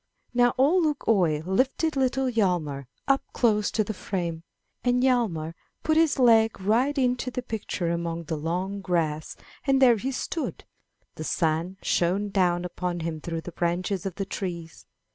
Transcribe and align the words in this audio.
Now 0.33 0.55
Ole 0.57 0.81
Luk 0.81 1.07
oie 1.07 1.43
lifted 1.45 1.95
little 1.95 2.25
Hjalmar 2.27 2.87
up 3.07 3.21
close 3.33 3.69
to 3.69 3.83
the 3.83 3.93
frame, 3.93 4.41
and 4.83 5.03
Hjalmar 5.03 5.53
put 5.83 5.95
his 5.95 6.17
leg 6.17 6.59
right 6.59 6.97
into 6.97 7.29
the 7.29 7.43
picture 7.43 7.85
134 7.89 7.89
IN 7.95 8.23
THE 8.25 8.35
NURSERY 8.43 8.57
among 8.57 8.61
the 8.71 8.73
long 8.75 8.81
grass, 8.81 9.35
and 9.67 9.79
there 9.79 9.97
he 9.97 10.11
stood; 10.11 10.63
the 11.13 11.23
sun 11.23 11.77
shone 11.83 12.29
down 12.29 12.65
upon 12.65 13.01
him 13.01 13.21
through 13.21 13.41
the 13.41 13.51
branches 13.51 14.07
of 14.07 14.15
the 14.15 14.25
trees. 14.25 14.87